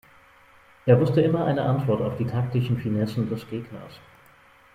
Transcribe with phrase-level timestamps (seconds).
[0.87, 3.99] Er wusste immer eine Antwort auf die taktischen Finessen des Gegners.